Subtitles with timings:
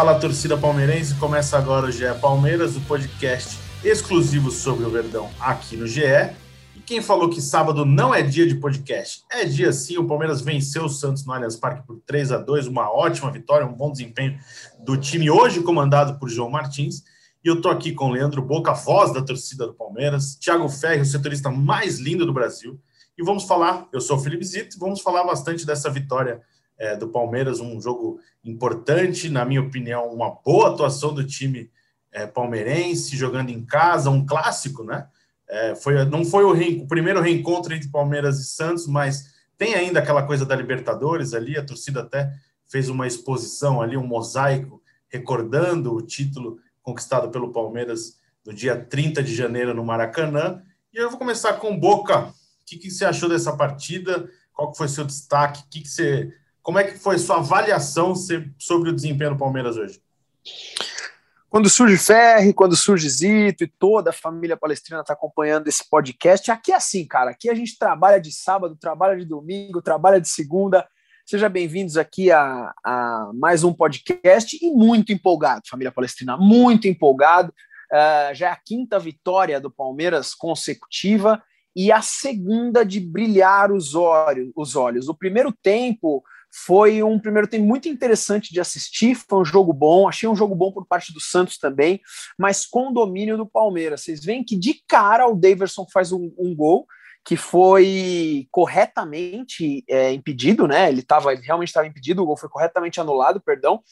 [0.00, 1.14] Fala, torcida palmeirense.
[1.16, 6.00] Começa agora o GE Palmeiras, o podcast exclusivo sobre o Verdão aqui no GE.
[6.74, 9.22] E quem falou que sábado não é dia de podcast?
[9.30, 9.98] É dia sim.
[9.98, 13.66] O Palmeiras venceu o Santos no Allianz Parque por 3 a 2 uma ótima vitória,
[13.66, 14.38] um bom desempenho
[14.78, 17.02] do time hoje comandado por João Martins.
[17.44, 21.04] E eu tô aqui com Leandro Boca, voz da torcida do Palmeiras, Thiago Ferri, o
[21.04, 22.80] setorista mais lindo do Brasil.
[23.18, 26.40] E vamos falar, eu sou o Felipe Zito, vamos falar bastante dessa vitória
[26.80, 31.70] é, do Palmeiras, um jogo importante, na minha opinião, uma boa atuação do time
[32.10, 35.06] é, palmeirense, jogando em casa, um clássico, né?
[35.46, 39.98] É, foi, não foi o, o, primeiro reencontro entre Palmeiras e Santos, mas tem ainda
[39.98, 42.32] aquela coisa da Libertadores ali, a torcida até
[42.66, 49.22] fez uma exposição ali, um mosaico, recordando o título conquistado pelo Palmeiras no dia 30
[49.22, 50.62] de janeiro no Maracanã.
[50.94, 52.28] E eu vou começar com Boca.
[52.28, 52.32] O
[52.64, 54.30] que, que você achou dessa partida?
[54.54, 55.62] Qual foi seu destaque?
[55.62, 59.76] O que, que você como é que foi sua avaliação sobre o desempenho do Palmeiras
[59.76, 60.00] hoje?
[61.48, 66.48] Quando surge Ferri, quando surge Zito e toda a família palestrina está acompanhando esse podcast,
[66.50, 67.32] aqui é assim, cara.
[67.32, 70.86] Aqui a gente trabalha de sábado, trabalha de domingo, trabalha de segunda.
[71.26, 77.52] Sejam bem-vindos aqui a, a, mais um podcast e muito empolgado, família palestrina, muito empolgado.
[77.90, 81.42] Uh, já é a quinta vitória do Palmeiras consecutiva
[81.74, 84.52] e a segunda de brilhar os olhos.
[84.54, 85.08] Os olhos.
[85.08, 86.22] O primeiro tempo
[86.52, 90.54] foi um primeiro tempo muito interessante de assistir, foi um jogo bom, achei um jogo
[90.54, 92.00] bom por parte do Santos também,
[92.38, 94.02] mas com domínio do Palmeiras.
[94.02, 96.86] Vocês veem que de cara o Daverson faz um, um gol
[97.24, 100.88] que foi corretamente é, impedido, né?
[100.88, 103.82] Ele estava realmente estava impedido, o gol foi corretamente anulado, perdão.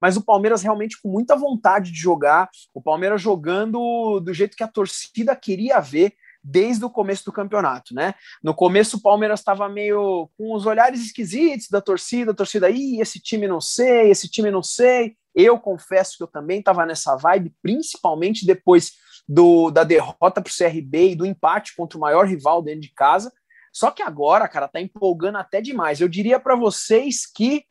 [0.00, 4.62] Mas o Palmeiras realmente com muita vontade de jogar, o Palmeiras jogando do jeito que
[4.62, 6.14] a torcida queria ver,
[6.48, 8.14] desde o começo do campeonato, né?
[8.40, 13.00] No começo o Palmeiras estava meio com os olhares esquisitos da torcida, a torcida aí,
[13.00, 15.16] esse time não sei, esse time não sei.
[15.34, 18.92] Eu confesso que eu também estava nessa vibe, principalmente depois
[19.28, 22.92] do, da derrota para o CRB e do empate contra o maior rival dentro de
[22.94, 23.32] casa.
[23.72, 26.00] Só que agora, cara, tá empolgando até demais.
[26.00, 27.64] Eu diria para vocês que,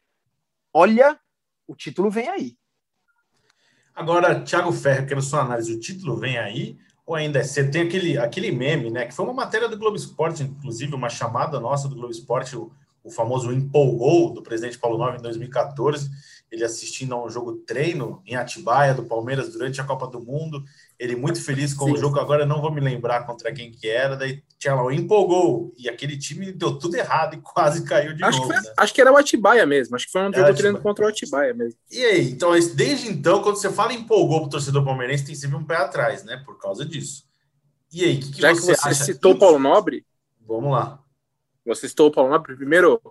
[0.73, 1.17] olha,
[1.66, 2.57] o título vem aí.
[3.95, 5.73] Agora, Thiago Ferro, quero sua análise.
[5.73, 7.71] O título vem aí ou ainda é cedo?
[7.71, 9.05] Tem aquele, aquele meme, né?
[9.05, 12.71] Que foi uma matéria do Globo Esporte, inclusive, uma chamada nossa do Globo Esporte, o,
[13.03, 16.09] o famoso empolgou do presidente Paulo Nobre em 2014,
[16.51, 20.63] ele assistindo a um jogo treino em Atibaia do Palmeiras durante a Copa do Mundo,
[20.97, 21.94] ele muito feliz com Sim.
[21.94, 24.91] o jogo, agora não vou me lembrar contra quem que era, daí tinha lá o
[24.91, 28.50] empolgou, e aquele time deu tudo errado e quase caiu de acho novo.
[28.50, 28.73] Que foi, né?
[28.78, 31.53] Acho que era o Atibaia mesmo, acho que foi um jogo treino contra o Atibaia
[31.53, 31.79] mesmo.
[31.91, 35.66] E aí, então, desde então, quando você fala empolgou pro torcedor palmeirense, tem sempre um
[35.66, 37.25] pé atrás, né, por causa disso.
[37.91, 40.05] E aí, que, que Já você que você citou o Paulo Nobre,
[40.45, 41.00] vamos lá.
[41.66, 43.01] Você citou o Paulo Nobre, primeiro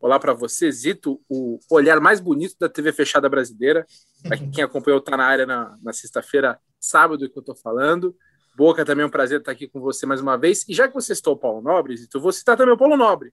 [0.00, 3.84] Olá para você, Zito, o olhar mais bonito da TV fechada brasileira.
[4.22, 8.16] Para quem acompanhou, tá na área na, na sexta-feira, sábado que eu estou falando.
[8.56, 10.68] Boca, também é um prazer estar aqui com você mais uma vez.
[10.68, 13.32] E já que você citou o Paulo Nobre, eu vou citar também o Paulo Nobre.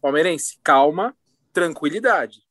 [0.00, 1.16] Palmeirense, calma,
[1.52, 2.42] tranquilidade.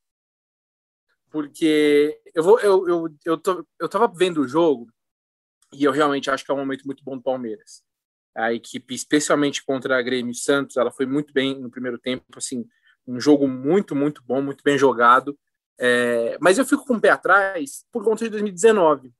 [1.31, 4.87] Porque eu vou, eu, eu, eu, tô, eu tava vendo o jogo
[5.73, 7.83] e eu realmente acho que é um momento muito bom do Palmeiras.
[8.35, 12.67] A equipe, especialmente contra a Grêmio Santos, ela foi muito bem no primeiro tempo, assim,
[13.07, 15.37] um jogo muito, muito bom, muito bem jogado.
[15.79, 19.11] É, mas eu fico com o pé atrás por conta de 2019.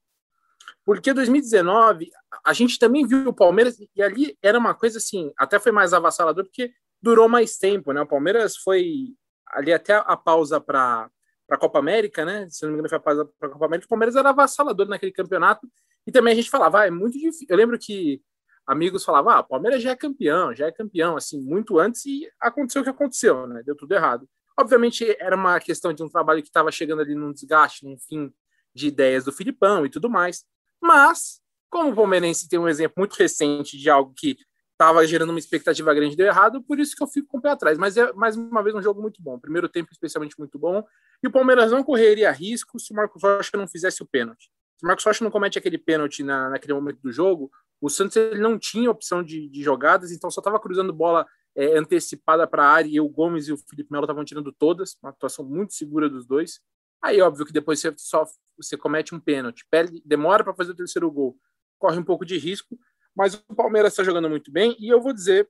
[0.85, 2.09] Porque 2019,
[2.45, 5.93] a gente também viu o Palmeiras, e ali era uma coisa assim, até foi mais
[5.93, 8.01] avassalador, porque durou mais tempo, né?
[8.01, 9.15] O Palmeiras foi
[9.47, 11.09] ali até a pausa para
[11.49, 12.47] a Copa América, né?
[12.49, 13.85] Se não me engano, foi a pausa para a Copa América.
[13.85, 15.67] O Palmeiras era avassalador naquele campeonato,
[16.05, 17.47] e também a gente falava, ah, é muito difícil.
[17.49, 18.21] Eu lembro que
[18.67, 22.29] amigos falavam, ah, o Palmeiras já é campeão, já é campeão, assim, muito antes, e
[22.39, 23.61] aconteceu o que aconteceu, né?
[23.65, 24.27] Deu tudo errado.
[24.59, 28.31] Obviamente, era uma questão de um trabalho que estava chegando ali num desgaste, num fim
[28.73, 30.45] de ideias do Filipão e tudo mais.
[30.83, 31.39] Mas,
[31.69, 34.37] como o Palmeirense tem um exemplo muito recente de algo que
[34.73, 37.51] estava gerando uma expectativa grande deu errado, por isso que eu fico com o pé
[37.51, 37.77] atrás.
[37.77, 39.39] Mas é, mais uma vez, um jogo muito bom.
[39.39, 40.83] Primeiro tempo, especialmente, muito bom.
[41.23, 44.51] E o Palmeiras não correria risco se o Marcos Rocha não fizesse o pênalti.
[44.77, 47.49] Se o Marcos Rocha não comete aquele pênalti na, naquele momento do jogo,
[47.79, 51.25] o Santos ele não tinha opção de, de jogadas, então só estava cruzando bola
[51.55, 54.97] é, antecipada para a área e o Gomes e o Felipe Melo estavam tirando todas,
[55.01, 56.59] uma atuação muito segura dos dois.
[57.03, 58.25] Aí, óbvio que depois você só
[58.57, 61.37] você comete um pênalti, perde, demora para fazer o terceiro gol,
[61.79, 62.77] corre um pouco de risco,
[63.15, 65.49] mas o Palmeiras está jogando muito bem e eu vou dizer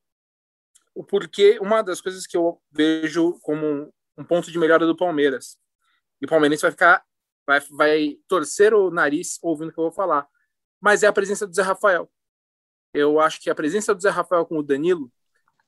[0.95, 5.57] o porquê, uma das coisas que eu vejo como um, ponto de melhora do Palmeiras.
[6.21, 7.03] E o Palmeirense vai ficar,
[7.45, 10.27] vai, vai torcer o nariz ouvindo o que eu vou falar,
[10.79, 12.09] mas é a presença do Zé Rafael
[12.93, 15.11] eu acho que a presença do Zé Rafael com o Danilo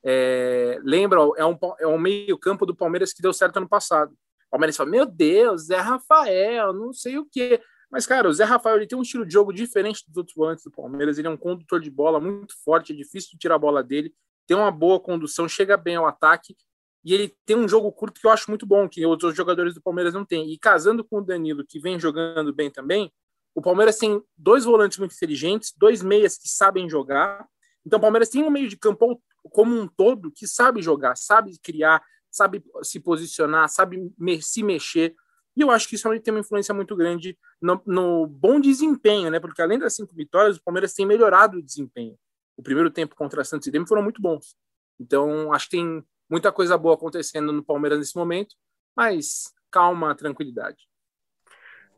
[0.04, 4.16] é, lembra, é um, é um meio campo do Palmeiras que deu certo ano passado.
[4.56, 7.62] Palmeiras fala, meu Deus, Zé Rafael, não sei o quê.
[7.92, 10.63] Mas, cara, o Zé Rafael ele tem um estilo de jogo diferente dos outros volantes
[10.63, 11.18] do Palmeiras.
[11.18, 14.13] Ele é um condutor de bola muito forte, é difícil de tirar a bola dele,
[14.48, 16.56] tem uma boa condução, chega bem ao ataque.
[17.04, 19.81] E ele tem um jogo curto que eu acho muito bom, que outros jogadores do
[19.81, 20.50] Palmeiras não têm.
[20.50, 23.12] E casando com o Danilo, que vem jogando bem também,
[23.54, 27.46] o Palmeiras tem dois volantes muito inteligentes, dois meias que sabem jogar.
[27.86, 31.60] Então, o Palmeiras tem um meio de campo como um todo que sabe jogar, sabe
[31.62, 32.01] criar,
[32.36, 35.16] sabe se posicionar, sabe me se mexer.
[35.56, 39.40] E eu acho que isso tem uma influência muito grande no, no, bom desempenho, né?
[39.40, 42.18] Porque além das cinco vitórias, o Palmeiras tem melhorado o desempenho.
[42.58, 44.56] O primeiro tempo contra a Santos e Grêmio foram muito bons.
[45.00, 48.56] Então, acho que tem muita coisa boa acontecendo no Palmeiras nesse momento,
[48.96, 50.78] mas calma, tranquilidade.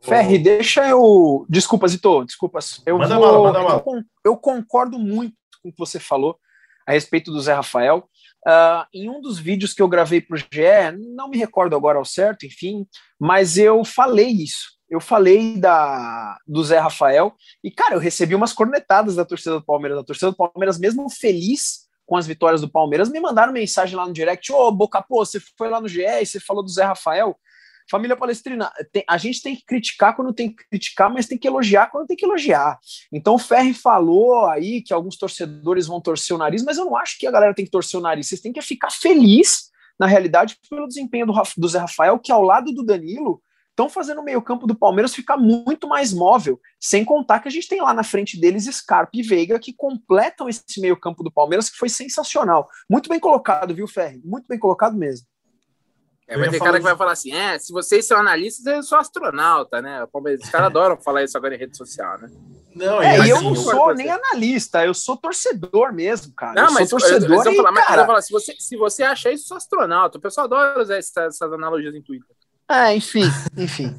[0.02, 1.46] Ferri, deixa eu.
[1.50, 2.82] Desculpa, Zito, desculpas.
[2.86, 3.44] Eu, manda vou...
[3.44, 6.40] manda eu, eu concordo muito com o que você falou
[6.86, 8.08] a respeito do Zé Rafael.
[8.46, 11.98] Uh, em um dos vídeos que eu gravei para o GE, não me recordo agora
[11.98, 12.88] ao certo, enfim,
[13.20, 14.78] mas eu falei isso.
[14.90, 19.66] Eu falei da, do Zé Rafael e, cara, eu recebi umas cornetadas da torcida do
[19.66, 20.00] Palmeiras.
[20.00, 24.08] A torcida do Palmeiras, mesmo feliz com as vitórias do Palmeiras, me mandaram mensagem lá
[24.08, 26.70] no direct: Ô, oh, Boca, pô, você foi lá no GE e você falou do
[26.70, 27.38] Zé Rafael.
[27.90, 31.48] Família Palestrina, tem, a gente tem que criticar quando tem que criticar, mas tem que
[31.48, 32.78] elogiar quando tem que elogiar.
[33.12, 36.96] Então o Ferri falou aí que alguns torcedores vão torcer o nariz, mas eu não
[36.96, 38.28] acho que a galera tem que torcer o nariz.
[38.28, 39.70] Vocês têm que ficar feliz,
[40.00, 43.42] na realidade, pelo desempenho do, do Zé Rafael, que ao lado do Danilo
[43.78, 47.68] estão fazendo o meio-campo do Palmeiras ficar muito mais móvel, sem contar que a gente
[47.68, 51.78] tem lá na frente deles Scarpa e Veiga que completam esse meio-campo do Palmeiras, que
[51.78, 52.68] foi sensacional.
[52.90, 54.20] Muito bem colocado, viu, Ferri?
[54.26, 55.28] Muito bem colocado mesmo.
[56.28, 58.98] É, vai ter cara que vai falar assim: é, se vocês são analistas, eu sou
[58.98, 60.04] astronauta, né?
[60.04, 62.30] Os caras adoram falar isso agora em rede social, né?
[62.76, 66.54] Não, é, e eu não sou nem analista, eu sou torcedor mesmo, cara.
[66.54, 67.46] Não, eu mas torcedor.
[67.46, 68.06] Eu, eu, falar, cara...
[68.06, 70.18] falar, se, você, se você acha isso, sou astronauta.
[70.18, 72.36] O pessoal adora usar essas, essas analogias em Twitter.
[72.70, 73.24] É, enfim,
[73.58, 73.96] enfim.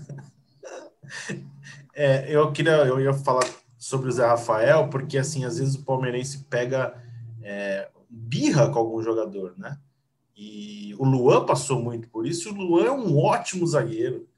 [1.94, 3.44] é, eu queria, eu ia falar
[3.78, 6.94] sobre o Zé Rafael, porque assim, às vezes o palmeirense pega
[7.42, 9.78] é, birra com algum jogador, né?
[10.40, 12.49] E o Luan passou muito por isso.
[12.49, 14.29] E o Luan é um ótimo zagueiro.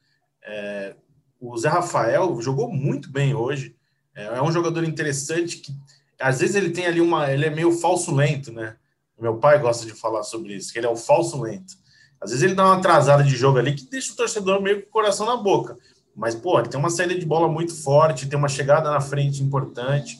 [0.43, 0.97] É,
[1.39, 3.77] o Zé Rafael jogou muito bem hoje.
[4.17, 5.77] É, é, um jogador interessante que
[6.19, 7.31] às vezes ele tem ali uma.
[7.31, 8.77] Ele é meio falso lento, né?
[9.21, 11.75] Meu pai gosta de falar sobre isso, que ele é um falso lento.
[12.19, 14.89] Às vezes ele dá uma atrasada de jogo ali que deixa o torcedor meio com
[14.89, 15.77] o coração na boca.
[16.17, 19.43] Mas, pô, ele tem uma saída de bola muito forte, tem uma chegada na frente
[19.43, 20.19] importante.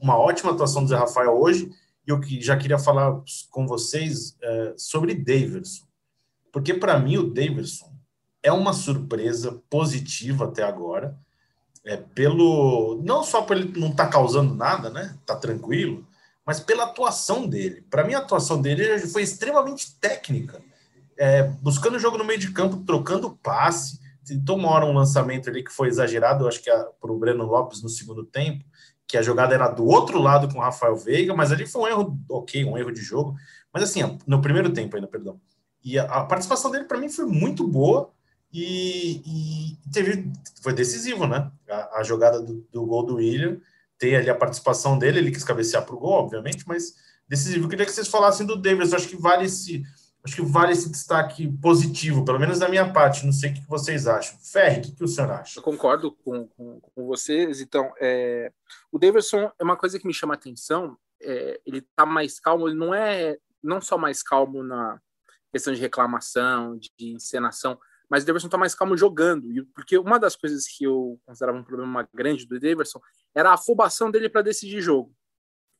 [0.00, 1.72] Uma ótima atuação do Zé Rafael hoje
[2.08, 3.20] e eu já queria falar
[3.50, 5.86] com vocês é, sobre Davidson,
[6.50, 7.92] porque para mim o Davidson
[8.42, 11.18] é uma surpresa positiva até agora,
[11.84, 15.18] é, pelo não só por ele não estar tá causando nada, né?
[15.26, 16.06] Tá tranquilo,
[16.46, 17.82] mas pela atuação dele.
[17.90, 20.62] Para mim a atuação dele foi extremamente técnica,
[21.18, 24.00] é, buscando o jogo no meio de campo, trocando passe.
[24.24, 27.82] Tentou uma hora um lançamento ali que foi exagerado, acho que para o Breno Lopes
[27.82, 28.64] no segundo tempo,
[29.08, 31.88] que a jogada era do outro lado com o Rafael Veiga, mas ali foi um
[31.88, 33.34] erro, ok, um erro de jogo.
[33.72, 35.40] Mas assim, no primeiro tempo ainda, perdão.
[35.82, 38.10] E a, a participação dele, para mim, foi muito boa
[38.52, 40.30] e, e, teve,
[40.62, 41.50] foi decisivo, né?
[41.70, 43.58] A, a jogada do, do, gol do William,
[43.98, 46.94] ter ali a participação dele, ele quis cabecear para o gol, obviamente, mas
[47.26, 47.64] decisivo.
[47.64, 49.82] Eu queria que vocês falassem do Davis, acho que vale esse
[50.24, 53.24] acho que vale esse destaque positivo, pelo menos da minha parte.
[53.24, 54.38] Não sei o que vocês acham.
[54.38, 55.58] Ferre, o que, que o senhor acha?
[55.58, 57.60] Eu concordo com, com, com vocês.
[57.60, 58.52] Então, é,
[58.92, 60.96] o Davidson é uma coisa que me chama a atenção.
[61.20, 65.00] É, ele está mais calmo, ele não é não só mais calmo na
[65.50, 69.48] questão de reclamação, de encenação, mas o Davidson está mais calmo jogando.
[69.74, 73.00] Porque uma das coisas que eu considerava um problema grande do Davidson
[73.34, 75.14] era a afobação dele para decidir jogo.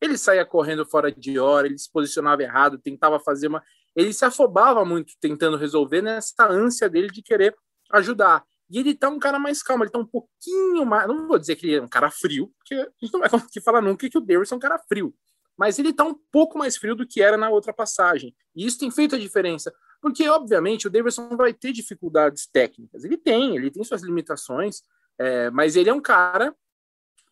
[0.01, 3.63] Ele saía correndo fora de hora, ele se posicionava errado, tentava fazer uma
[3.99, 7.57] ele se afobava muito tentando resolver nessa ânsia dele de querer
[7.91, 8.45] ajudar.
[8.71, 11.09] E ele tá um cara mais calmo, ele tá um pouquinho mais.
[11.09, 13.61] Não vou dizer que ele é um cara frio, porque a gente não vai conseguir
[13.61, 15.13] falar nunca que o Davis é um cara frio.
[15.57, 18.33] Mas ele tá um pouco mais frio do que era na outra passagem.
[18.55, 19.75] E isso tem feito a diferença.
[20.01, 23.03] Porque, obviamente, o Davidson vai ter dificuldades técnicas.
[23.03, 24.83] Ele tem, ele tem suas limitações,
[25.19, 26.55] é, mas ele é um cara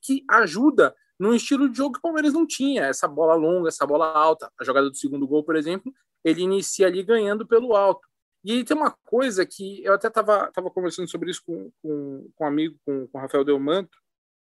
[0.03, 2.87] que ajuda num estilo de jogo que o Palmeiras não tinha.
[2.87, 4.51] Essa bola longa, essa bola alta.
[4.61, 5.93] A jogada do segundo gol, por exemplo,
[6.27, 8.07] ele inicia ali ganhando pelo alto.
[8.43, 12.29] E aí tem uma coisa que eu até estava tava conversando sobre isso com, com,
[12.35, 13.97] com um amigo, com, com o Rafael Delmanto,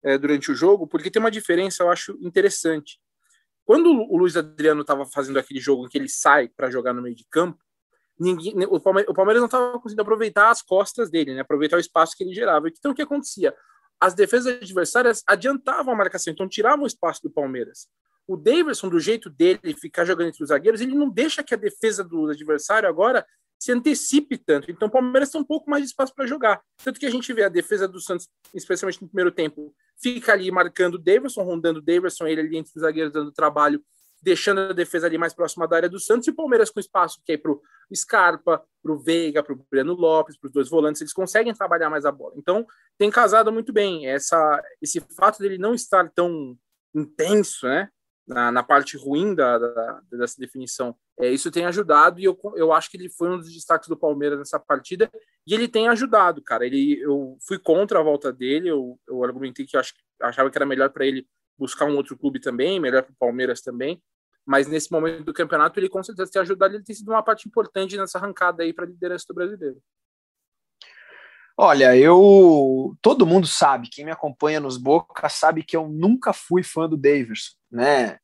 [0.01, 2.98] é, durante o jogo, porque tem uma diferença, eu acho interessante.
[3.65, 7.01] Quando o Luiz Adriano estava fazendo aquele jogo em que ele sai para jogar no
[7.01, 7.62] meio de campo,
[8.17, 11.79] ninguém, o, Palmeiras, o Palmeiras não estava conseguindo aproveitar as costas dele, né, aproveitar o
[11.79, 12.70] espaço que ele gerava.
[12.70, 13.53] Então o que acontecia?
[14.00, 17.89] As defesas adversárias adiantavam a marcação, então tiravam o espaço do Palmeiras
[18.27, 21.58] o Davidson, do jeito dele, ficar jogando entre os zagueiros, ele não deixa que a
[21.58, 23.25] defesa do adversário agora
[23.60, 24.70] se antecipe tanto.
[24.70, 26.62] Então o Palmeiras tem um pouco mais de espaço para jogar.
[26.84, 30.51] Tanto que a gente vê a defesa do Santos, especialmente no primeiro tempo, fica ali
[30.51, 33.82] marcando o Davidson, rondando o Davidson, ele ali entre os zagueiros dando trabalho,
[34.22, 37.22] deixando a defesa ali mais próxima da área do Santos, e o Palmeiras com espaço
[37.25, 37.62] que é para o
[37.96, 41.89] Scarpa, para o Veiga, para o Breno Lopes, para os dois volantes, eles conseguem trabalhar
[41.89, 42.34] mais a bola.
[42.38, 42.65] Então
[42.98, 44.08] tem casado muito bem.
[44.08, 46.58] Essa, esse fato dele não estar tão
[46.94, 47.89] intenso, né?
[48.27, 52.74] Na, na parte ruim da, da, dessa definição, é, isso tem ajudado e eu, eu
[52.74, 55.12] acho que ele foi um dos destaques do Palmeiras nessa partida
[55.46, 56.65] e ele tem ajudado, cara.
[56.65, 60.58] Ele, eu fui contra a volta dele, eu, eu argumentei que eu ach, achava que
[60.58, 61.27] era melhor para ele
[61.58, 64.01] buscar um outro clube também, melhor para o Palmeiras também,
[64.46, 67.48] mas nesse momento do campeonato ele com certeza tem ajudado, ele tem sido uma parte
[67.48, 69.82] importante nessa arrancada aí para a liderança do brasileiro.
[71.58, 76.62] Olha, eu todo mundo sabe, quem me acompanha nos Boca sabe que eu nunca fui
[76.64, 78.18] fã do Davidson, né?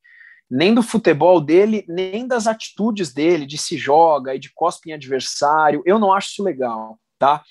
[0.49, 4.93] Nem do futebol dele, nem das atitudes dele, de se joga e de cospe em
[4.93, 5.81] adversário.
[5.85, 7.41] Eu não acho isso legal, tá?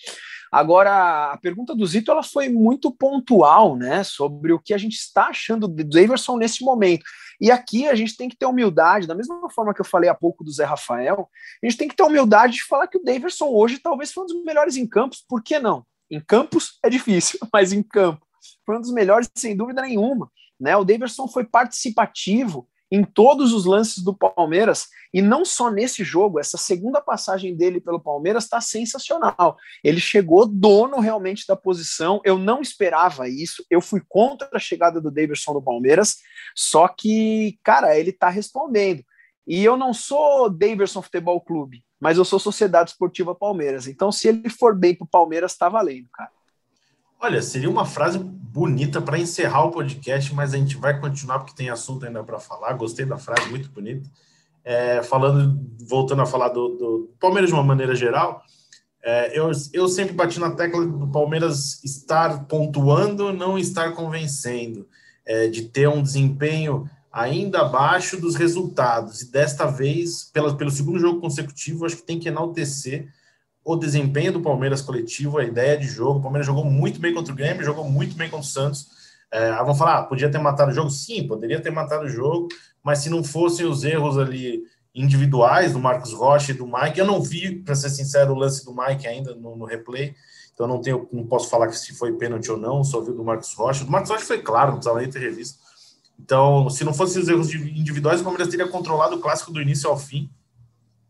[0.51, 4.95] Agora, a pergunta do Zito ela foi muito pontual, né, sobre o que a gente
[4.95, 7.05] está achando do Daverson nesse momento.
[7.41, 10.15] E aqui a gente tem que ter humildade, da mesma forma que eu falei há
[10.15, 11.29] pouco do Zé Rafael,
[11.63, 14.27] a gente tem que ter humildade de falar que o Daverson hoje talvez foi um
[14.27, 15.85] dos melhores em campos, por que não?
[16.11, 18.27] Em campos é difícil, mas em campo
[18.67, 20.31] foi um dos melhores sem dúvida nenhuma.
[20.59, 20.77] Né?
[20.77, 26.41] O Daverson foi participativo em todos os lances do Palmeiras, e não só nesse jogo,
[26.41, 29.57] essa segunda passagem dele pelo Palmeiras está sensacional.
[29.83, 35.01] Ele chegou dono realmente da posição, eu não esperava isso, eu fui contra a chegada
[35.01, 36.17] do Davidson no Palmeiras,
[36.55, 39.05] só que, cara, ele está respondendo.
[39.47, 43.87] E eu não sou Davidson Futebol Clube, mas eu sou Sociedade Esportiva Palmeiras.
[43.87, 46.31] Então, se ele for bem para o Palmeiras, está valendo, cara.
[47.23, 51.55] Olha, seria uma frase bonita para encerrar o podcast, mas a gente vai continuar porque
[51.55, 52.73] tem assunto ainda para falar.
[52.73, 54.09] Gostei da frase, muito bonita.
[54.65, 58.43] É, falando, voltando a falar do, do, Palmeiras de uma maneira geral,
[59.03, 64.89] é, eu, eu sempre bati na tecla do Palmeiras estar pontuando, não estar convencendo,
[65.27, 69.21] é, de ter um desempenho ainda abaixo dos resultados.
[69.21, 73.13] E desta vez, pela, pelo segundo jogo consecutivo, acho que tem que enaltecer
[73.65, 76.19] o desempenho do Palmeiras coletivo, a ideia de jogo.
[76.19, 78.89] O Palmeiras jogou muito bem contra o Grêmio, jogou muito bem contra o Santos.
[79.31, 80.91] É, vão falar, ah, podia ter matado o jogo?
[80.91, 82.49] Sim, poderia ter matado o jogo,
[82.83, 84.63] mas se não fossem os erros ali
[84.93, 88.65] individuais do Marcos Rocha e do Mike, eu não vi, para ser sincero, o lance
[88.65, 90.15] do Mike ainda no, no, replay,
[90.53, 93.55] então não tenho, não posso falar se foi pênalti ou não, só vi do Marcos
[93.55, 93.85] Rocha.
[93.85, 95.61] O Marcos Rocha foi claro, não precisava nem ter revisto.
[96.19, 99.89] Então, se não fossem os erros individuais, o Palmeiras teria controlado o clássico do início
[99.89, 100.29] ao fim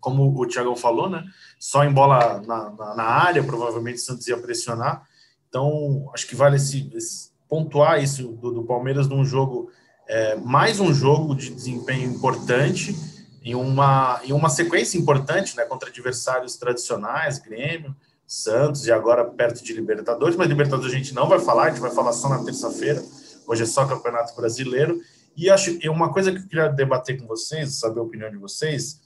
[0.00, 1.25] como o Thiagão falou, né?
[1.59, 5.02] Só em bola na, na, na área, provavelmente o Santos ia pressionar.
[5.49, 9.71] Então, acho que vale esse, esse pontuar isso do, do, Palmeiras num jogo,
[10.09, 12.97] é, mais um jogo de desempenho importante,
[13.42, 15.64] em uma, em uma sequência importante, né?
[15.64, 17.95] Contra adversários tradicionais, Grêmio,
[18.26, 21.80] Santos e agora perto de Libertadores, mas Libertadores a gente não vai falar, a gente
[21.80, 23.02] vai falar só na terça-feira.
[23.47, 25.00] Hoje é só Campeonato Brasileiro.
[25.37, 29.00] E acho uma coisa que eu queria debater com vocês, saber a opinião de vocês,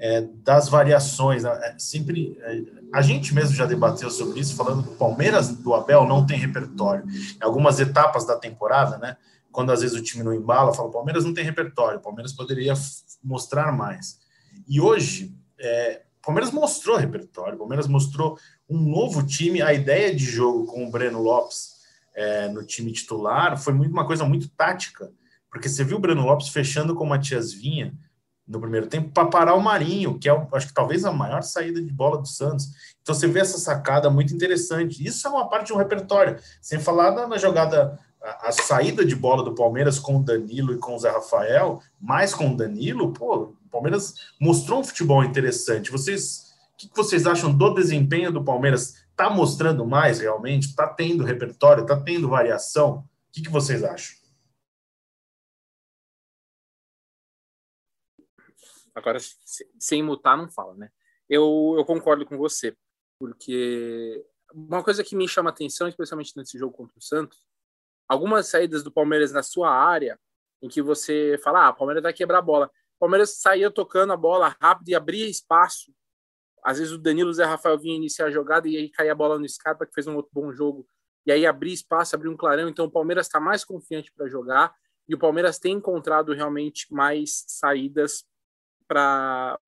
[0.00, 1.44] é, das variações.
[1.44, 1.50] Né?
[1.62, 5.74] É, sempre é, a gente mesmo já debateu sobre isso, falando que o Palmeiras do
[5.74, 7.04] Abel não tem repertório.
[7.06, 9.16] Em algumas etapas da temporada, né?
[9.52, 12.32] Quando às vezes o time não embala, fala: o Palmeiras não tem repertório, o Palmeiras
[12.32, 12.72] poderia
[13.22, 14.18] mostrar mais.
[14.66, 18.38] E hoje, é, o Palmeiras mostrou repertório, o Palmeiras mostrou
[18.68, 21.80] um novo time, a ideia de jogo com o Breno Lopes
[22.14, 25.12] é, no time titular foi muito, uma coisa muito tática,
[25.50, 27.92] porque você viu o Breno Lopes fechando com o Matias Vinha
[28.50, 31.80] no primeiro tempo para parar o Marinho, que é, acho que talvez a maior saída
[31.80, 32.68] de bola do Santos.
[33.00, 35.06] Então você vê essa sacada muito interessante.
[35.06, 36.36] Isso é uma parte de um repertório.
[36.60, 40.78] Sem falar na, jogada, a, a, saída de bola do Palmeiras com o Danilo e
[40.78, 45.92] com o Zé Rafael, mais com o Danilo, pô, o Palmeiras mostrou um futebol interessante.
[45.92, 48.96] Vocês, o que, vocês acham do desempenho do Palmeiras?
[49.10, 50.66] Está mostrando mais realmente?
[50.66, 51.82] Está tendo repertório?
[51.82, 52.96] Está tendo variação?
[52.96, 54.19] O que, que vocês acham?
[58.94, 59.18] Agora,
[59.78, 60.90] sem mutar, não fala, né?
[61.28, 62.76] Eu, eu concordo com você,
[63.18, 67.42] porque uma coisa que me chama atenção, especialmente nesse jogo contra o Santos,
[68.08, 70.18] algumas saídas do Palmeiras na sua área,
[70.60, 72.66] em que você fala, ah, o Palmeiras vai quebrar a bola.
[72.96, 75.94] O Palmeiras saía tocando a bola rápido e abria espaço.
[76.62, 79.38] Às vezes o Danilo Zé Rafael vinha iniciar a jogada e aí caía a bola
[79.38, 80.86] no Scarpa, que fez um outro bom jogo.
[81.24, 82.68] E aí abria espaço, abria um clarão.
[82.68, 84.74] Então o Palmeiras está mais confiante para jogar
[85.08, 88.24] e o Palmeiras tem encontrado realmente mais saídas
[88.90, 89.58] para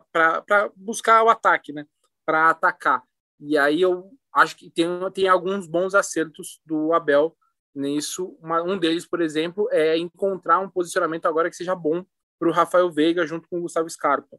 [0.74, 1.86] buscar o ataque, né?
[2.26, 3.02] Para atacar.
[3.38, 7.36] E aí eu acho que tem, tem alguns bons acertos do Abel
[7.74, 8.36] nisso.
[8.40, 12.04] Uma, um deles, por exemplo, é encontrar um posicionamento agora que seja bom
[12.38, 14.36] para o Rafael Veiga junto com o Gustavo Scarpa.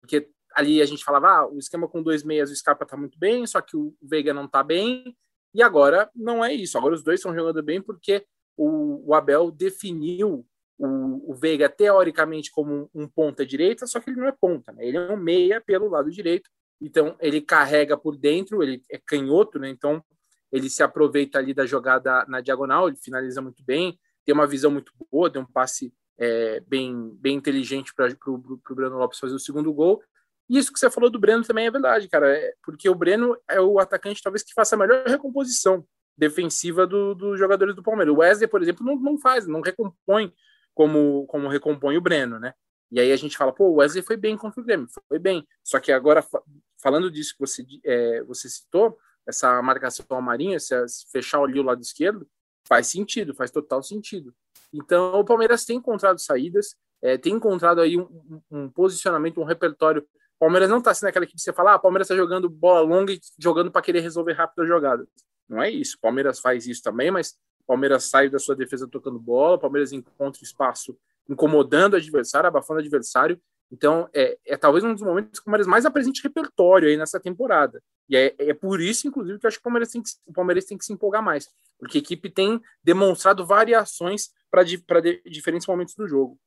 [0.00, 3.18] Porque ali a gente falava, ah, o esquema com dois meias, o Scarpa tá muito
[3.18, 5.16] bem, só que o Veiga não tá bem,
[5.54, 6.78] e agora não é isso.
[6.78, 10.46] Agora os dois estão jogando bem porque o, o Abel definiu
[10.86, 14.72] o, o, Veiga teoricamente como um, um ponta direita, só que ele não é ponta,
[14.72, 14.84] né?
[14.84, 19.58] Ele é um meia pelo lado direito, então ele carrega por dentro, ele é canhoto,
[19.58, 19.68] né?
[19.68, 20.02] Então
[20.50, 24.70] ele se aproveita ali da jogada na diagonal, ele finaliza muito bem, tem uma visão
[24.70, 29.40] muito boa, tem um passe é, bem, bem inteligente para o Breno Lopes fazer o
[29.40, 30.02] segundo gol.
[30.50, 33.36] E isso que você falou do Breno também é verdade, cara, é, porque o Breno
[33.48, 35.86] é o atacante talvez que faça a melhor recomposição
[36.18, 38.12] defensiva dos do jogadores do Palmeiras.
[38.12, 40.32] O Wesley, por exemplo, não, não faz, não recompõe
[40.74, 42.54] como, como recompõe o Breno, né?
[42.90, 45.46] E aí a gente fala, pô, o Wesley foi bem contra o Grêmio, foi bem.
[45.64, 46.22] Só que agora,
[46.80, 50.22] falando disso que você, é, você citou, essa marcação ao
[50.88, 52.28] se fechar ali o lado esquerdo,
[52.66, 54.34] faz sentido, faz total sentido.
[54.72, 60.02] Então, o Palmeiras tem encontrado saídas, é, tem encontrado aí um, um, posicionamento, um repertório.
[60.02, 62.48] O Palmeiras não está sendo aquela equipe que você fala, ah, o Palmeiras está jogando
[62.48, 65.06] bola longa e jogando para querer resolver rápido a jogada.
[65.48, 65.96] Não é isso.
[65.96, 69.60] O Palmeiras faz isso também, mas o Palmeiras sai da sua defesa tocando bola, o
[69.60, 70.96] Palmeiras encontra espaço
[71.28, 73.40] incomodando o adversário, abafando o adversário.
[73.70, 77.18] Então, é, é talvez um dos momentos que o Palmeiras mais apresente repertório aí nessa
[77.18, 77.82] temporada.
[78.08, 80.32] E é, é por isso, inclusive, que eu acho que o Palmeiras, tem que o
[80.32, 85.94] Palmeiras tem que se empolgar mais, porque a equipe tem demonstrado variações para diferentes momentos
[85.94, 86.38] do jogo.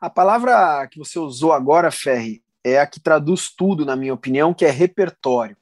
[0.00, 4.54] A palavra que você usou agora, Ferri, é a que traduz tudo, na minha opinião,
[4.54, 5.56] que é repertório.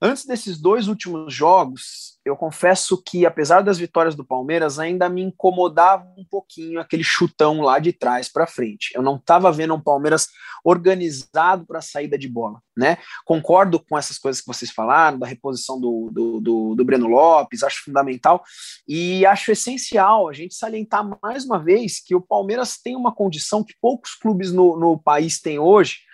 [0.00, 5.22] Antes desses dois últimos jogos, eu confesso que, apesar das vitórias do Palmeiras, ainda me
[5.22, 8.92] incomodava um pouquinho aquele chutão lá de trás para frente.
[8.94, 10.28] Eu não estava vendo um Palmeiras
[10.64, 12.62] organizado para a saída de bola.
[12.76, 12.98] Né?
[13.24, 17.64] Concordo com essas coisas que vocês falaram, da reposição do, do, do, do Breno Lopes,
[17.64, 18.44] acho fundamental
[18.86, 23.64] e acho essencial a gente salientar mais uma vez que o Palmeiras tem uma condição
[23.64, 26.07] que poucos clubes no, no país têm hoje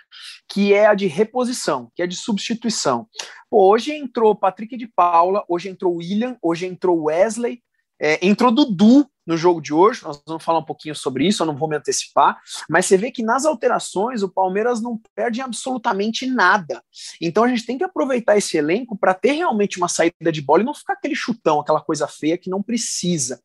[0.48, 3.08] que é a de reposição, que é de substituição.
[3.50, 7.62] Pô, hoje entrou Patrick de Paula, hoje entrou William, hoje entrou Wesley,
[8.00, 11.46] é, entrou Dudu no jogo de hoje, nós vamos falar um pouquinho sobre isso, eu
[11.46, 16.26] não vou me antecipar, mas você vê que nas alterações o Palmeiras não perde absolutamente
[16.26, 16.82] nada.
[17.20, 20.62] Então a gente tem que aproveitar esse elenco para ter realmente uma saída de bola
[20.62, 23.40] e não ficar aquele chutão, aquela coisa feia que não precisa.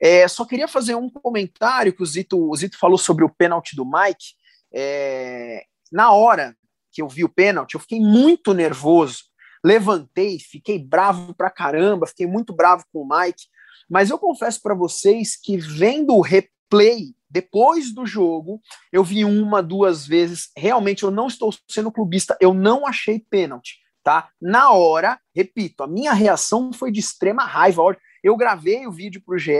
[0.00, 3.74] É, só queria fazer um comentário que o Zito, o Zito falou sobre o pênalti
[3.74, 4.34] do Mike.
[4.72, 6.56] É, na hora
[6.92, 9.24] que eu vi o pênalti, eu fiquei muito nervoso.
[9.64, 13.44] Levantei, fiquei bravo pra caramba, fiquei muito bravo com o Mike.
[13.88, 18.60] Mas eu confesso para vocês que vendo o replay depois do jogo,
[18.92, 20.50] eu vi uma, duas vezes.
[20.56, 24.30] Realmente, eu não estou sendo clubista, eu não achei pênalti, tá?
[24.40, 27.96] Na hora, repito, a minha reação foi de extrema raiva.
[28.22, 29.52] Eu gravei o vídeo pro GE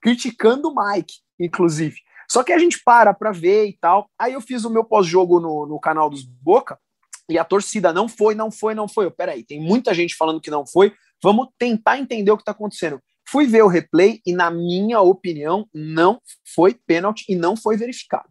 [0.00, 1.96] criticando o Mike, inclusive.
[2.30, 4.10] Só que a gente para para ver e tal.
[4.18, 6.78] Aí eu fiz o meu pós-jogo no, no canal dos Boca
[7.28, 9.06] e a torcida não foi, não foi, não foi.
[9.06, 10.94] Eu, peraí, tem muita gente falando que não foi.
[11.22, 13.00] Vamos tentar entender o que está acontecendo.
[13.28, 16.20] Fui ver o replay e, na minha opinião, não
[16.54, 18.28] foi pênalti e não foi verificado.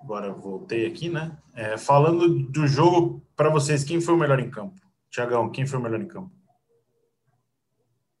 [0.00, 1.38] Agora voltei aqui, né?
[1.54, 4.78] É, falando do jogo, para vocês, quem foi o melhor em campo?
[5.10, 6.30] Tiagão, quem foi o melhor em campo?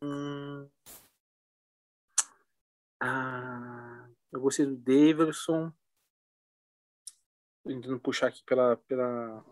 [0.02, 0.64] Ah,
[4.34, 5.72] eu gostei do Davidson.
[7.64, 9.42] Tentando puxar aqui pela, pela.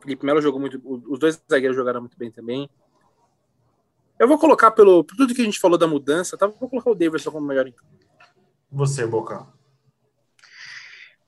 [0.00, 0.80] Felipe Melo jogou muito.
[0.84, 2.68] Os dois zagueiros jogaram muito bem também.
[4.18, 6.46] Eu vou colocar pelo por tudo que a gente falou da mudança, tá?
[6.46, 7.92] Vou colocar o Davidson como melhor em campo.
[8.70, 9.46] Você, Boca.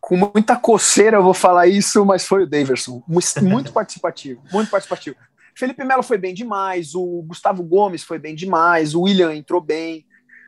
[0.01, 3.03] Com muita coceira eu vou falar isso, mas foi o Davidson.
[3.43, 5.17] Muito participativo, muito participativo.
[5.55, 10.05] Felipe Melo foi bem demais, o Gustavo Gomes foi bem demais, o William entrou bem.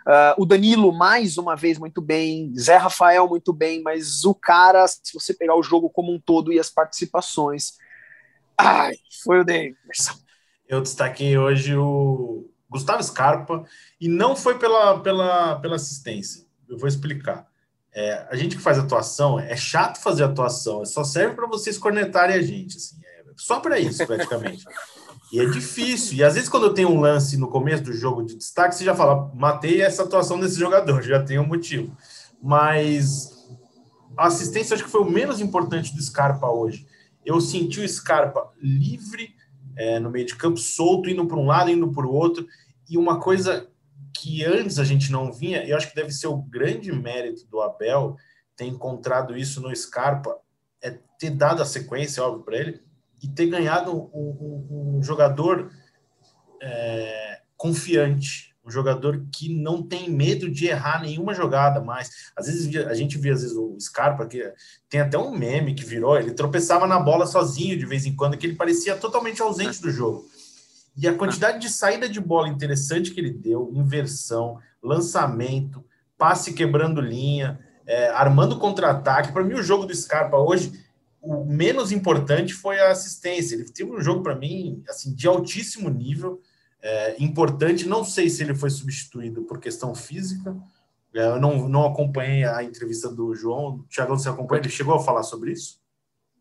[0.06, 2.52] Uh, o Danilo, mais uma vez, muito bem.
[2.56, 3.82] Zé Rafael, muito bem.
[3.82, 7.72] Mas o cara, se você pegar o jogo como um todo e as participações.
[8.56, 10.14] Ai, foi o Davidson.
[10.68, 13.64] Eu destaquei hoje o Gustavo Scarpa.
[14.00, 16.46] E não foi pela, pela, pela assistência.
[16.68, 17.48] Eu vou explicar.
[17.92, 20.84] É, a gente que faz atuação, é chato fazer atuação.
[20.84, 22.76] Só serve para vocês cornetarem a gente.
[22.76, 24.64] Assim, é só para isso, praticamente.
[25.32, 26.18] E é difícil.
[26.18, 28.84] E às vezes, quando eu tenho um lance no começo do jogo de destaque, você
[28.84, 31.96] já fala, matei essa atuação desse jogador, já tem um motivo.
[32.42, 33.36] Mas
[34.16, 36.86] a assistência acho que foi o menos importante do Scarpa hoje.
[37.24, 39.34] Eu senti o Scarpa livre
[39.76, 42.46] é, no meio de campo, solto, indo para um lado, indo para o outro.
[42.88, 43.68] E uma coisa
[44.14, 47.60] que antes a gente não vinha, eu acho que deve ser o grande mérito do
[47.60, 48.16] Abel
[48.56, 50.34] ter encontrado isso no Scarpa,
[50.82, 52.82] é ter dado a sequência, óbvio, para ele,
[53.22, 55.70] e ter ganhado um, um, um jogador
[56.62, 62.10] é, confiante, um jogador que não tem medo de errar nenhuma jogada mais.
[62.36, 64.42] Às vezes a gente vê às vezes o Scarpa que
[64.90, 68.36] tem até um meme que virou, ele tropeçava na bola sozinho de vez em quando,
[68.36, 70.26] que ele parecia totalmente ausente do jogo.
[70.96, 75.84] E a quantidade de saída de bola interessante que ele deu, inversão, lançamento,
[76.16, 79.32] passe quebrando linha, é, armando contra-ataque.
[79.32, 80.72] Para mim, o jogo do Scarpa hoje,
[81.20, 83.54] o menos importante foi a assistência.
[83.54, 86.40] Ele teve um jogo, para mim, assim, de altíssimo nível
[86.80, 87.88] é, importante.
[87.88, 90.56] Não sei se ele foi substituído por questão física.
[91.14, 93.84] É, eu não, não acompanhei a entrevista do João.
[93.88, 94.60] Tiago, você acompanha?
[94.62, 95.80] Ele chegou a falar sobre isso?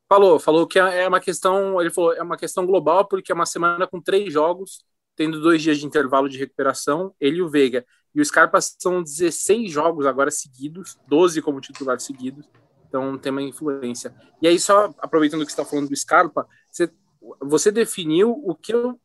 [0.07, 1.81] Falou, falou que é, é uma questão.
[1.81, 4.83] Ele falou é uma questão global porque é uma semana com três jogos,
[5.15, 7.13] tendo dois dias de intervalo de recuperação.
[7.19, 7.85] Ele e o Veiga.
[8.13, 12.45] E o Scarpa são 16 jogos agora seguidos, 12 como titular seguidos.
[12.87, 14.13] Então tem uma influência.
[14.41, 16.91] E aí, só aproveitando que você está falando do Scarpa, você,
[17.41, 18.99] você definiu o que eu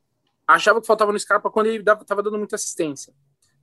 [0.46, 3.14] achava que faltava no Scarpa quando ele estava dando muita assistência.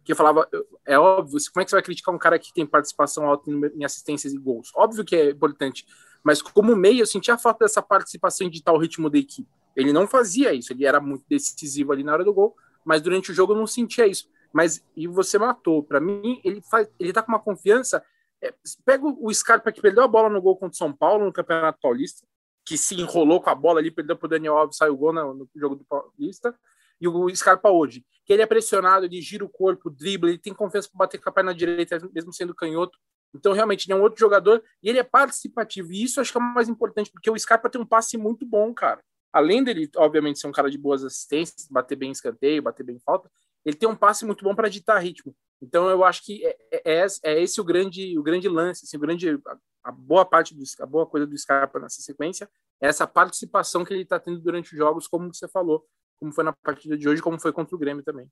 [0.03, 0.47] Que eu falava,
[0.86, 3.84] é óbvio, como é que você vai criticar um cara que tem participação alta em
[3.84, 4.71] assistências e gols?
[4.73, 5.86] Óbvio que é importante,
[6.23, 9.49] mas como meio eu sentia falta dessa participação de tal ritmo da equipe.
[9.75, 13.32] Ele não fazia isso, ele era muito decisivo ali na hora do gol, mas durante
[13.32, 14.30] o jogo eu não sentia isso.
[14.51, 15.84] Mas e você matou.
[15.84, 18.03] Para mim, ele faz, ele tá com uma confiança.
[18.41, 18.54] É,
[18.86, 21.80] pega o Scarpa que perdeu a bola no gol contra o São Paulo no Campeonato
[21.82, 22.26] Paulista,
[22.65, 25.13] que se enrolou com a bola ali, perdeu para o Daniel Alves, saiu o gol
[25.13, 26.54] no, no jogo do Paulista
[27.00, 30.54] e o Scarpa hoje, que ele é pressionado, ele gira o corpo, dribla, ele tem
[30.54, 32.97] confiança para bater com a perna direita, mesmo sendo canhoto.
[33.34, 35.91] Então, realmente, ele é um outro jogador e ele é participativo.
[35.91, 38.45] E isso acho que é o mais importante, porque o Scarpa tem um passe muito
[38.45, 39.02] bom, cara.
[39.32, 43.30] Além dele, obviamente, ser um cara de boas assistências, bater bem escanteio, bater bem falta,
[43.63, 45.36] ele tem um passe muito bom para ditar ritmo.
[45.62, 48.98] Então, eu acho que é, é, é, é, esse o grande, o grande lance, assim,
[48.98, 49.39] o grande,
[49.84, 52.50] a, boa parte, do, a boa coisa do Scarpa nessa sequência,
[52.82, 55.88] é essa participação que ele está tendo durante os jogos, como você falou
[56.20, 58.30] como foi na partida de hoje, como foi contra o Grêmio também.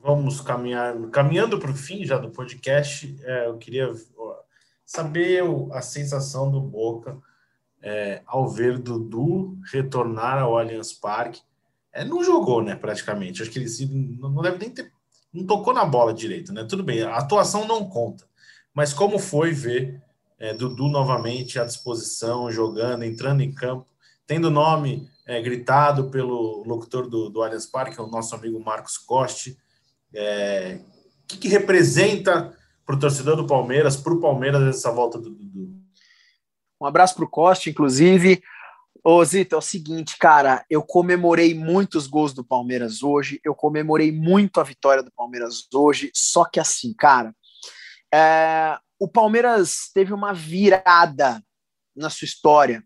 [0.00, 3.16] Vamos caminhar, caminhando para o fim já do podcast.
[3.22, 3.92] É, eu queria
[4.86, 7.20] saber a sensação do Boca
[7.82, 11.42] é, ao ver Dudu retornar ao Allianz Parque.
[11.92, 12.74] É, não jogou, né?
[12.74, 13.42] Praticamente.
[13.42, 14.92] Acho que ele não deve nem ter,
[15.32, 16.64] não tocou na bola direito, né?
[16.64, 18.26] Tudo bem, a atuação não conta.
[18.74, 20.02] Mas como foi ver
[20.38, 23.86] é, Dudu novamente à disposição, jogando, entrando em campo,
[24.26, 29.58] tendo nome é, gritado pelo locutor do, do Allianz Parque, o nosso amigo Marcos Coste.
[30.14, 30.80] É,
[31.24, 35.30] o que, que representa para o torcedor do Palmeiras, para o Palmeiras, essa volta do
[35.30, 35.74] Dudu?
[36.80, 38.40] Um abraço para o Coste, inclusive.
[39.04, 44.12] Ô, Zito, é o seguinte, cara, eu comemorei muitos gols do Palmeiras hoje, eu comemorei
[44.12, 47.34] muito a vitória do Palmeiras hoje, só que assim, cara,
[48.12, 51.42] é, o Palmeiras teve uma virada
[51.96, 52.82] na sua história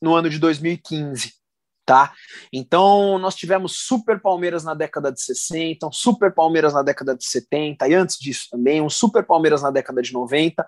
[0.00, 1.40] no ano de 2015
[1.90, 2.12] tá?
[2.52, 7.24] Então, nós tivemos super Palmeiras na década de 60, um super Palmeiras na década de
[7.24, 10.64] 70, e antes disso também, um super Palmeiras na década de 90.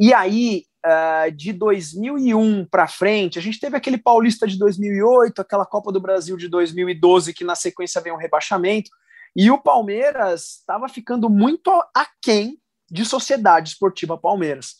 [0.00, 5.66] E aí, uh, de 2001 para frente, a gente teve aquele Paulista de 2008, aquela
[5.66, 8.90] Copa do Brasil de 2012, que na sequência veio um rebaixamento,
[9.36, 12.58] e o Palmeiras estava ficando muito aquém
[12.90, 14.76] de Sociedade Esportiva Palmeiras.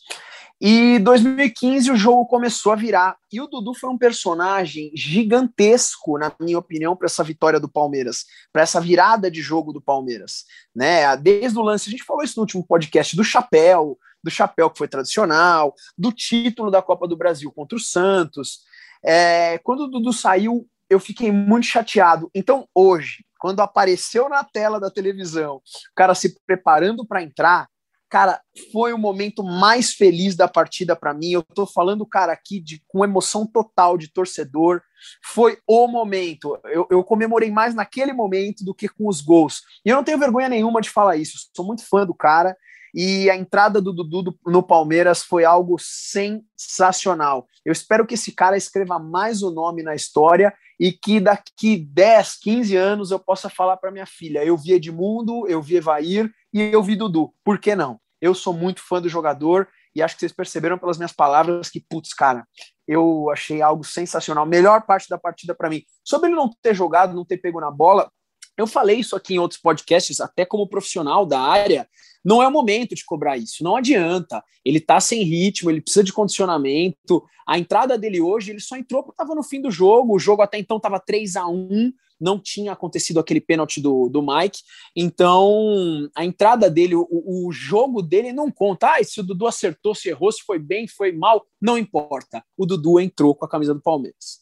[0.59, 3.15] E 2015 o jogo começou a virar.
[3.31, 8.25] E o Dudu foi um personagem gigantesco, na minha opinião, para essa vitória do Palmeiras,
[8.51, 10.45] para essa virada de jogo do Palmeiras.
[10.75, 11.15] Né?
[11.17, 14.77] Desde o lance, a gente falou isso no último podcast, do chapéu, do chapéu que
[14.77, 18.59] foi tradicional, do título da Copa do Brasil contra o Santos.
[19.03, 22.29] É, quando o Dudu saiu, eu fiquei muito chateado.
[22.35, 25.61] Então, hoje, quando apareceu na tela da televisão, o
[25.95, 27.67] cara se preparando para entrar,
[28.11, 28.41] Cara,
[28.73, 31.31] foi o momento mais feliz da partida para mim.
[31.31, 34.81] Eu tô falando, cara, aqui de, com emoção total de torcedor.
[35.23, 36.59] Foi o momento.
[36.65, 39.61] Eu, eu, comemorei mais naquele momento do que com os gols.
[39.85, 41.37] E eu não tenho vergonha nenhuma de falar isso.
[41.55, 42.53] Sou muito fã do cara.
[42.93, 47.47] E a entrada do Dudu no Palmeiras foi algo sensacional.
[47.65, 52.39] Eu espero que esse cara escreva mais o nome na história e que daqui 10,
[52.39, 56.61] 15 anos eu possa falar para minha filha: eu vi Edmundo, eu vi Evair e
[56.61, 57.33] eu vi Dudu.
[57.43, 57.99] Por que não?
[58.19, 61.79] Eu sou muito fã do jogador e acho que vocês perceberam pelas minhas palavras que,
[61.79, 62.45] putz, cara,
[62.87, 64.45] eu achei algo sensacional.
[64.45, 65.83] Melhor parte da partida para mim.
[66.03, 68.11] Sobre ele não ter jogado, não ter pego na bola,
[68.57, 71.87] eu falei isso aqui em outros podcasts, até como profissional da área,
[72.23, 74.43] não é o momento de cobrar isso, não adianta.
[74.63, 77.23] Ele tá sem ritmo, ele precisa de condicionamento.
[77.47, 80.41] A entrada dele hoje, ele só entrou porque estava no fim do jogo, o jogo
[80.41, 84.59] até então estava 3 a 1 não tinha acontecido aquele pênalti do, do Mike,
[84.95, 88.95] então a entrada dele, o, o jogo dele não conta.
[88.95, 92.43] Ah, se o Dudu acertou, se errou, se foi bem, foi mal, não importa.
[92.55, 94.41] O Dudu entrou com a camisa do Palmeiras.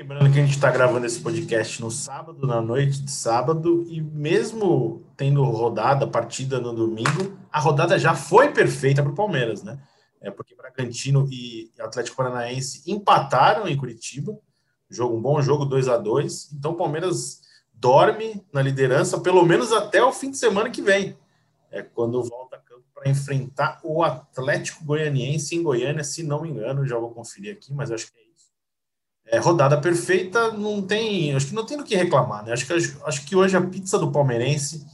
[0.00, 4.00] Lembrando que a gente está gravando esse podcast no sábado, na noite de sábado, e
[4.00, 9.78] mesmo tendo rodada, partida no domingo, a rodada já foi perfeita para o Palmeiras, né?
[10.18, 14.38] É porque Bragantino e Atlético Paranaense empataram em Curitiba,
[14.88, 17.42] jogo um bom jogo, 2 a 2 Então o Palmeiras
[17.74, 21.14] dorme na liderança, pelo menos até o fim de semana que vem.
[21.70, 26.48] É quando volta a campo para enfrentar o Atlético Goianiense em Goiânia, se não me
[26.48, 28.19] engano, já vou conferir aqui, mas acho que
[29.30, 32.52] é rodada perfeita, não tem, acho que não tem do que reclamar, né?
[32.52, 34.84] Acho que, acho que hoje a pizza do palmeirense,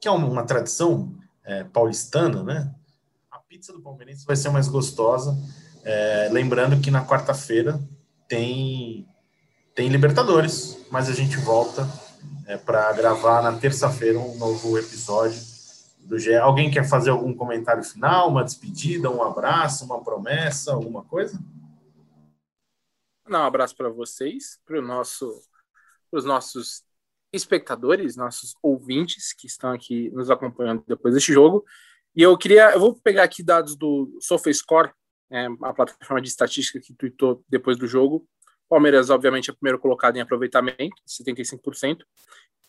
[0.00, 1.12] que é uma, uma tradição
[1.44, 2.74] é, paulistana, né?
[3.30, 5.38] A pizza do palmeirense vai ser mais gostosa.
[5.84, 7.78] É, lembrando que na quarta-feira
[8.26, 9.06] tem
[9.74, 11.88] tem Libertadores, mas a gente volta
[12.46, 15.40] é, para gravar na terça-feira um novo episódio
[16.00, 16.34] do GE.
[16.36, 21.38] Alguém quer fazer algum comentário final, uma despedida, um abraço, uma promessa, alguma coisa?
[23.28, 25.40] Não, um abraço para vocês, para nosso,
[26.10, 26.82] os nossos
[27.32, 31.64] espectadores, nossos ouvintes que estão aqui nos acompanhando depois deste jogo.
[32.14, 34.92] E eu queria, eu vou pegar aqui dados do SofaScore,
[35.30, 38.28] é, a plataforma de estatística que tweetou depois do jogo.
[38.68, 42.04] Palmeiras, obviamente, é o primeiro colocado em aproveitamento, 75%.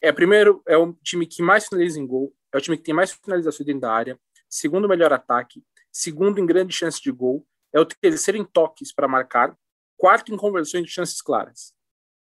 [0.01, 2.93] É primeiro, é o time que mais finaliza em gol, é o time que tem
[2.93, 7.79] mais finalizações dentro da área, segundo melhor ataque, segundo em grande chance de gol, é
[7.79, 9.57] o terceiro em toques para marcar,
[10.03, 11.73] quarto em conversões de chances claras.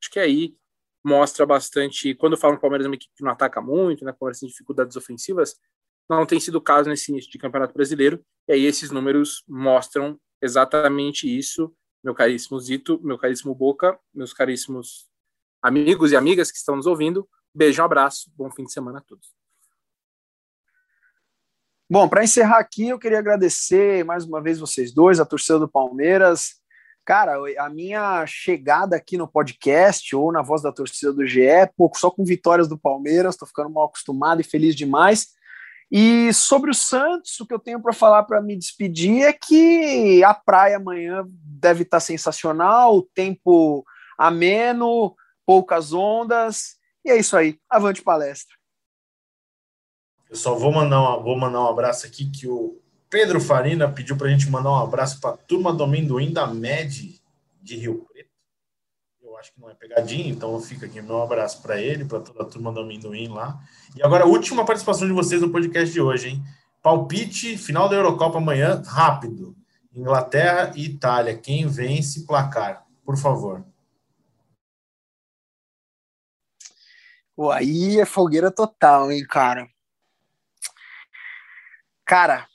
[0.01, 0.53] Acho que aí
[1.01, 2.13] mostra bastante.
[2.13, 4.49] Quando falam que o Palmeiras é uma equipe que não ataca muito, né, conversa em
[4.49, 5.55] dificuldades ofensivas,
[6.09, 8.21] não tem sido o caso nesse início de Campeonato Brasileiro.
[8.49, 15.07] E aí esses números mostram exatamente isso meu caríssimo Zito, meu caríssimo Boca, meus caríssimos
[15.61, 17.29] amigos e amigas que estão nos ouvindo.
[17.55, 19.33] Beijo, um abraço, bom fim de semana a todos.
[21.89, 25.67] Bom, para encerrar aqui, eu queria agradecer mais uma vez vocês dois, a torcida do
[25.67, 26.58] Palmeiras.
[27.09, 31.41] Cara, a minha chegada aqui no podcast ou na voz da torcida do GE,
[31.75, 35.29] pouco só com vitórias do Palmeiras, estou ficando mal acostumado e feliz demais.
[35.91, 40.23] E sobre o Santos, o que eu tenho para falar para me despedir é que
[40.23, 43.83] a praia amanhã deve estar tá sensacional, o tempo
[44.15, 45.15] ameno,
[45.47, 47.57] poucas ondas, e é isso aí.
[47.67, 48.55] Avante palestra.
[50.29, 54.15] Eu só vou mandar, uma, vou mandar um abraço aqui que o Pedro Farina pediu
[54.15, 57.19] para a gente mandar um abraço para a turma do amendoim da MED
[57.61, 58.29] de Rio Preto.
[59.21, 62.43] Eu acho que não é pegadinha, então fica aqui meu abraço para ele, para toda
[62.43, 63.59] a turma do amendoim lá.
[63.95, 66.43] E agora, a última participação de vocês no podcast de hoje, hein?
[66.83, 69.55] Palpite, final da Eurocopa amanhã, rápido.
[69.93, 71.37] Inglaterra e Itália.
[71.37, 72.85] Quem vence placar?
[73.03, 73.65] Por favor.
[77.35, 79.67] Pô, aí é fogueira total, hein, cara.
[82.05, 82.48] Cara,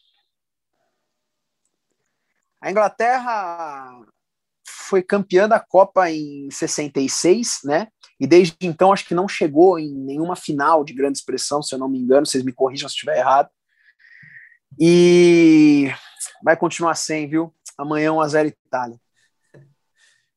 [2.65, 4.01] a Inglaterra
[4.67, 7.89] foi campeã da Copa em 66, né?
[8.19, 11.79] E desde então acho que não chegou em nenhuma final de grande expressão, se eu
[11.79, 13.51] não me engano, vocês me corrijam se estiver errado.
[14.81, 15.93] E
[16.43, 17.55] vai continuar sem, viu?
[17.77, 18.99] Amanhã 1x0 Itália.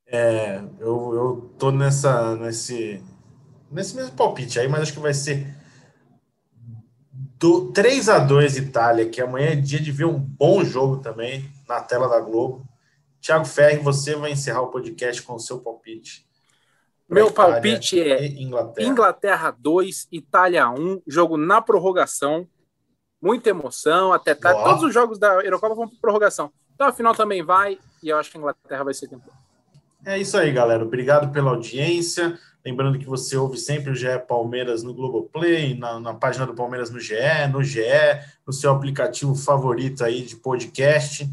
[0.05, 3.01] É, eu, eu tô nessa, nesse,
[3.71, 5.55] nesse mesmo palpite aí, mas acho que vai ser
[7.39, 11.55] do 3 a 2 Itália, que amanhã é dia de ver um bom jogo também
[11.67, 12.65] na tela da Globo.
[13.21, 16.27] Thiago Ferri, você vai encerrar o podcast com o seu palpite.
[17.09, 18.87] Meu palpite é Inglaterra.
[18.87, 22.47] Inglaterra 2, Itália 1, jogo na prorrogação.
[23.21, 26.51] Muita emoção, até tá, todos os jogos da Eurocopa vão para prorrogação.
[26.75, 29.33] Então a final também vai e eu acho que a Inglaterra vai ser campeã.
[30.05, 30.83] É isso aí, galera.
[30.83, 32.37] Obrigado pela audiência.
[32.63, 36.89] Lembrando que você ouve sempre o GE Palmeiras no Globoplay, na, na página do Palmeiras
[36.89, 37.15] no GE,
[37.51, 37.81] no GE,
[38.45, 41.27] no seu aplicativo favorito aí de podcast.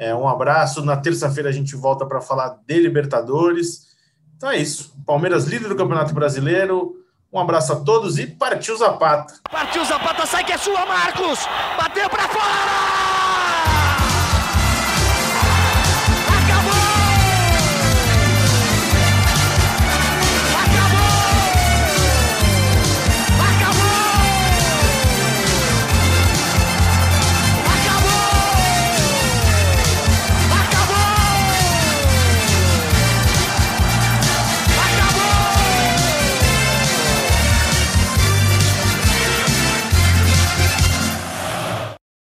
[0.00, 0.82] É, um abraço.
[0.82, 3.90] Na terça-feira a gente volta para falar de Libertadores.
[4.34, 4.94] Então é isso.
[5.04, 6.96] Palmeiras líder do Campeonato Brasileiro.
[7.30, 9.34] Um abraço a todos e partiu Zapata.
[9.50, 11.40] Partiu Zapata, sai que é sua, Marcos!
[11.76, 13.09] Bateu para fora!